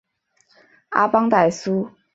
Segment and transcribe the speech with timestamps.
[0.89, 1.91] 阿邦代苏。